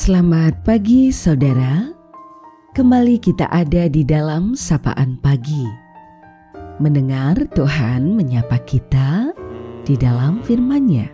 [0.00, 1.92] Selamat pagi saudara.
[2.72, 5.68] Kembali kita ada di dalam sapaan pagi.
[6.80, 9.28] Mendengar Tuhan menyapa kita
[9.84, 11.04] di dalam firman-Nya.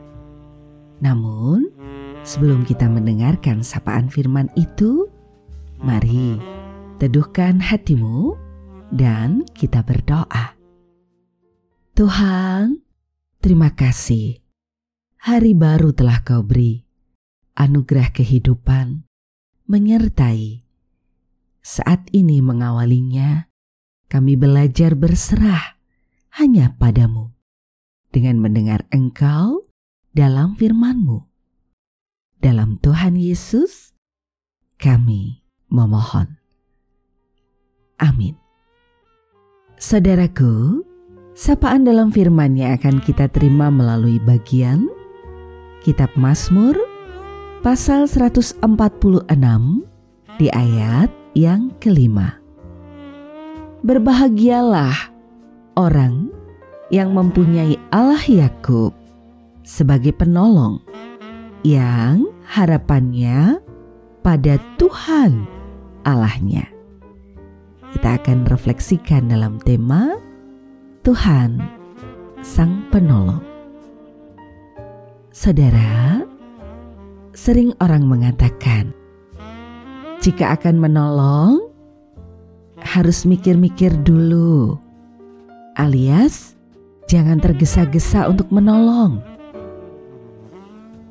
[1.03, 1.67] Namun,
[2.23, 5.11] sebelum kita mendengarkan sapaan firman itu,
[5.83, 6.39] mari
[7.03, 8.39] teduhkan hatimu
[8.95, 10.55] dan kita berdoa.
[11.99, 12.87] Tuhan,
[13.43, 14.39] terima kasih.
[15.27, 16.86] Hari baru telah kau beri
[17.57, 19.09] anugerah kehidupan
[19.67, 20.63] menyertai.
[21.65, 23.51] Saat ini mengawalinya,
[24.07, 25.75] kami belajar berserah
[26.39, 27.35] hanya padamu
[28.15, 29.67] dengan mendengar engkau
[30.15, 31.27] dalam firman-Mu.
[32.39, 33.97] Dalam Tuhan Yesus,
[34.79, 36.39] kami memohon.
[37.99, 38.39] Amin.
[39.81, 40.85] Saudaraku,
[41.35, 44.87] sapaan dalam firman-Nya akan kita terima melalui bagian
[45.83, 46.96] Kitab Mazmur
[47.67, 48.63] pasal 146
[50.39, 52.39] di ayat yang kelima.
[53.83, 54.95] Berbahagialah
[55.75, 56.31] orang
[56.95, 58.95] yang mempunyai Allah Yakub
[59.67, 60.79] sebagai penolong
[61.67, 63.59] yang harapannya
[64.23, 65.43] pada Tuhan
[66.07, 66.71] Allahnya.
[67.99, 70.15] Kita akan refleksikan dalam tema
[71.03, 71.59] Tuhan
[72.47, 73.43] Sang Penolong.
[75.35, 76.23] Saudara,
[77.37, 78.97] sering orang mengatakan,
[80.25, 81.61] jika akan menolong,
[82.81, 84.81] harus mikir-mikir dulu,
[85.77, 86.57] alias
[87.13, 89.21] jangan tergesa-gesa untuk menolong.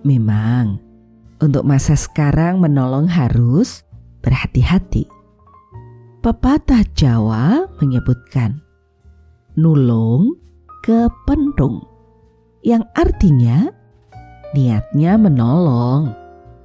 [0.01, 0.81] Memang,
[1.37, 3.85] untuk masa sekarang menolong harus
[4.25, 5.05] berhati-hati.
[6.25, 8.65] Pepatah Jawa menyebutkan,
[9.53, 10.33] nulung
[10.81, 11.85] kepentung,
[12.65, 13.69] yang artinya
[14.56, 16.16] niatnya menolong,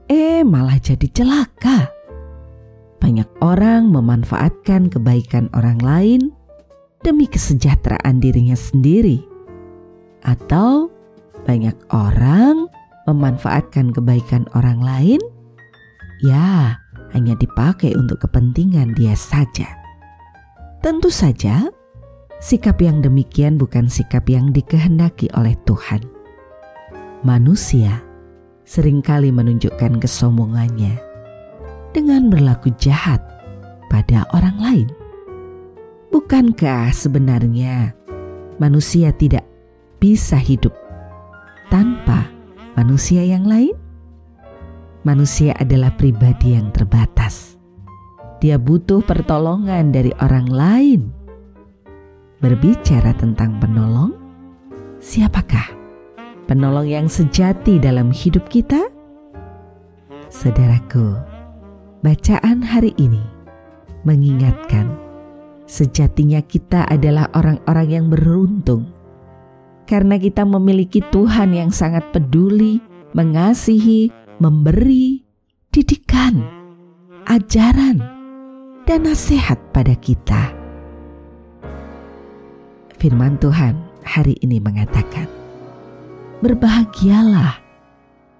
[0.06, 1.90] eh malah jadi celaka.
[3.02, 6.30] Banyak orang memanfaatkan kebaikan orang lain
[7.02, 9.18] demi kesejahteraan dirinya sendiri,
[10.22, 10.86] atau
[11.42, 12.70] banyak orang
[13.10, 15.18] memanfaatkan kebaikan orang lain,
[16.22, 16.78] ya
[17.10, 19.66] hanya dipakai untuk kepentingan dia saja.
[20.78, 21.66] Tentu saja,
[22.38, 26.19] sikap yang demikian bukan sikap yang dikehendaki oleh Tuhan
[27.20, 28.00] manusia
[28.64, 30.96] sering kali menunjukkan kesombongannya
[31.92, 33.20] dengan berlaku jahat
[33.92, 34.88] pada orang lain.
[36.08, 37.92] Bukankah sebenarnya
[38.56, 39.44] manusia tidak
[40.00, 40.72] bisa hidup
[41.68, 42.24] tanpa
[42.78, 43.76] manusia yang lain?
[45.04, 47.56] Manusia adalah pribadi yang terbatas.
[48.40, 51.00] Dia butuh pertolongan dari orang lain.
[52.40, 54.16] Berbicara tentang penolong,
[54.96, 55.79] siapakah
[56.50, 58.90] penolong yang sejati dalam hidup kita?
[60.34, 61.14] Saudaraku,
[62.02, 63.22] bacaan hari ini
[64.02, 64.90] mengingatkan
[65.70, 68.90] sejatinya kita adalah orang-orang yang beruntung
[69.86, 72.82] karena kita memiliki Tuhan yang sangat peduli,
[73.14, 74.10] mengasihi,
[74.42, 75.22] memberi
[75.70, 76.42] didikan,
[77.30, 78.02] ajaran,
[78.90, 80.50] dan nasihat pada kita.
[82.98, 85.39] Firman Tuhan hari ini mengatakan,
[86.40, 87.60] berbahagialah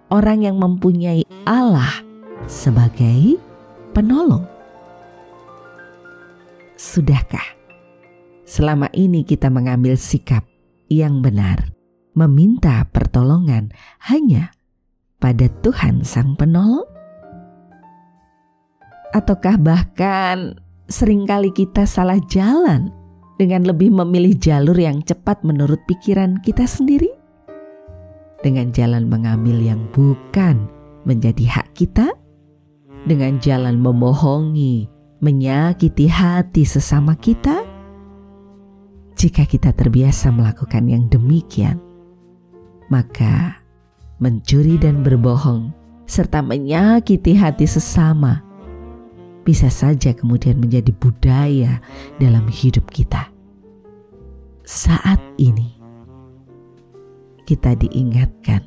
[0.08, 2.00] orang yang mempunyai Allah
[2.48, 3.36] sebagai
[3.92, 4.48] penolong.
[6.80, 7.44] Sudahkah
[8.48, 10.48] selama ini kita mengambil sikap
[10.88, 11.60] yang benar,
[12.16, 13.68] meminta pertolongan
[14.08, 14.48] hanya
[15.20, 16.88] pada Tuhan Sang Penolong?
[19.12, 20.56] Ataukah bahkan
[20.88, 22.88] sering kali kita salah jalan
[23.36, 27.09] dengan lebih memilih jalur yang cepat menurut pikiran kita sendiri?
[28.40, 30.68] Dengan jalan mengambil yang bukan
[31.04, 32.12] menjadi hak kita,
[33.08, 34.88] dengan jalan membohongi,
[35.20, 37.64] menyakiti hati sesama kita.
[39.16, 41.76] Jika kita terbiasa melakukan yang demikian,
[42.88, 43.60] maka
[44.20, 45.72] mencuri dan berbohong
[46.08, 48.44] serta menyakiti hati sesama
[49.44, 51.80] bisa saja kemudian menjadi budaya
[52.20, 53.32] dalam hidup kita.
[54.64, 55.79] Saat ini,
[57.50, 58.62] kita diingatkan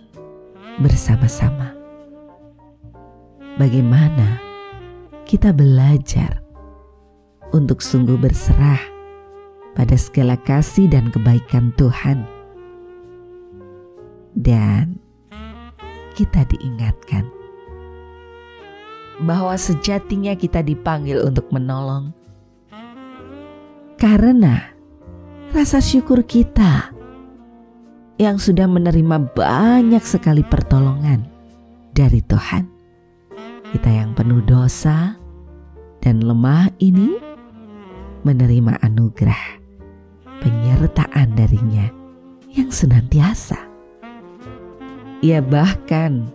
[0.83, 1.71] bersama-sama.
[3.55, 4.43] Bagaimana
[5.23, 6.43] kita belajar
[7.55, 8.83] untuk sungguh berserah
[9.71, 12.27] pada segala kasih dan kebaikan Tuhan,
[14.35, 14.99] dan
[16.19, 17.23] kita diingatkan
[19.23, 22.11] bahwa sejatinya kita dipanggil untuk menolong.
[23.95, 24.75] Karena
[25.55, 26.92] rasa syukur kita
[28.23, 31.27] yang sudah menerima banyak sekali pertolongan
[31.91, 32.63] dari Tuhan.
[33.75, 35.19] Kita yang penuh dosa
[35.99, 37.19] dan lemah ini
[38.23, 39.59] menerima anugerah
[40.39, 41.91] penyertaan darinya
[42.55, 43.59] yang senantiasa.
[45.19, 46.31] Ia bahkan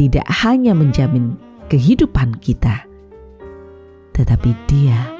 [0.00, 1.36] tidak hanya menjamin
[1.68, 2.88] kehidupan kita,
[4.16, 5.12] tetapi Dia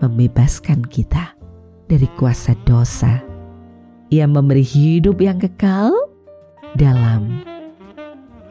[0.00, 1.36] membebaskan kita
[1.92, 3.33] dari kuasa dosa.
[4.12, 5.92] Ia memberi hidup yang kekal
[6.76, 7.44] dalam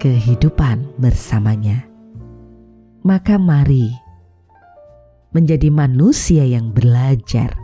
[0.02, 1.86] kehidupan bersamanya.
[3.04, 3.92] Maka mari
[5.34, 7.58] menjadi manusia yang belajar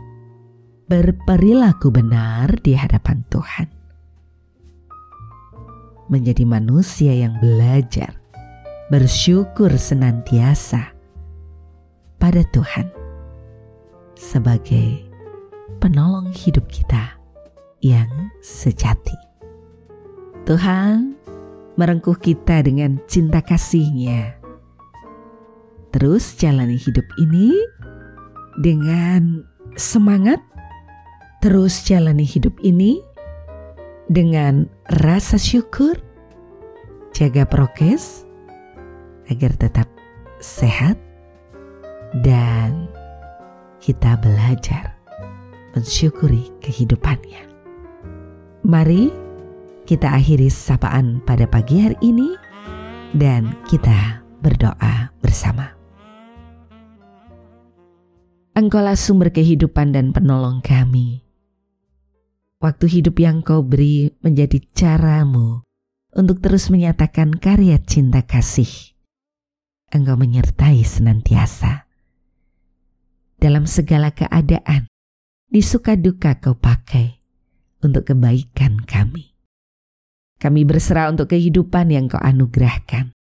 [0.90, 3.68] berperilaku benar di hadapan Tuhan.
[6.10, 8.18] Menjadi manusia yang belajar
[8.90, 10.90] bersyukur senantiasa
[12.18, 12.90] pada Tuhan
[14.18, 15.06] sebagai
[15.78, 17.19] penolong hidup kita
[17.80, 18.08] yang
[18.44, 19.16] sejati.
[20.44, 21.16] Tuhan
[21.76, 24.36] merengkuh kita dengan cinta kasih-Nya.
[25.90, 27.50] Terus jalani hidup ini
[28.62, 29.42] dengan
[29.74, 30.38] semangat,
[31.42, 33.00] terus jalani hidup ini
[34.06, 34.70] dengan
[35.02, 35.98] rasa syukur,
[37.10, 38.28] jaga prokes
[39.30, 39.88] agar tetap
[40.38, 40.94] sehat,
[42.22, 42.86] dan
[43.82, 44.94] kita belajar
[45.74, 47.49] mensyukuri kehidupannya.
[48.60, 49.08] Mari
[49.88, 52.36] kita akhiri sapaan pada pagi hari ini
[53.16, 55.72] dan kita berdoa bersama.
[58.52, 61.24] Engkaulah sumber kehidupan dan penolong kami.
[62.60, 65.64] Waktu hidup yang kau beri menjadi caramu
[66.12, 68.92] untuk terus menyatakan karya cinta kasih.
[69.88, 71.88] Engkau menyertai senantiasa
[73.40, 74.84] dalam segala keadaan,
[75.48, 77.19] di suka duka kau pakai
[77.80, 79.36] untuk kebaikan kami.
[80.40, 83.12] Kami berserah untuk kehidupan yang kau anugerahkan.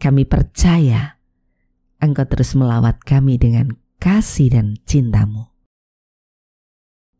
[0.00, 1.20] Kami percaya
[2.00, 5.52] engkau terus melawat kami dengan kasih dan cintamu.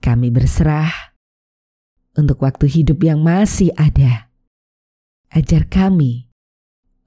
[0.00, 1.16] Kami berserah
[2.16, 4.28] untuk waktu hidup yang masih ada.
[5.32, 6.28] Ajar kami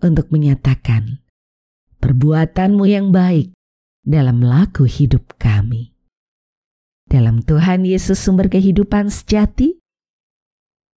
[0.01, 1.21] untuk menyatakan
[2.01, 3.53] perbuatanmu yang baik
[4.05, 5.96] dalam laku hidup kami.
[7.07, 9.79] Dalam Tuhan Yesus sumber kehidupan sejati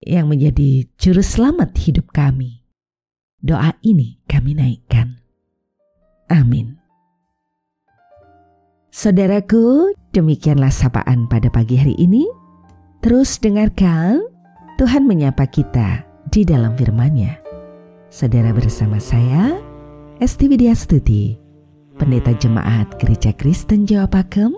[0.03, 2.67] yang menjadi juru selamat hidup kami.
[3.39, 5.23] Doa ini kami naikkan.
[6.27, 6.83] Amin.
[8.91, 12.27] Saudaraku, demikianlah sapaan pada pagi hari ini.
[13.07, 14.27] Terus dengarkan
[14.83, 16.03] Tuhan menyapa kita
[16.35, 17.39] di dalam firman-Nya.
[18.11, 19.55] Saudara bersama saya,
[20.19, 20.75] Esti Widya
[21.97, 24.53] pendeta jemaat Gereja Kristen Jawa Pakem,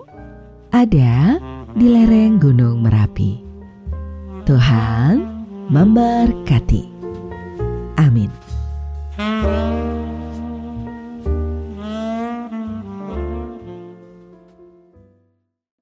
[0.73, 1.37] ada
[1.77, 3.37] di lereng Gunung Merapi.
[4.43, 5.21] Tuhan
[5.69, 6.89] memberkati.
[8.01, 8.33] Amin.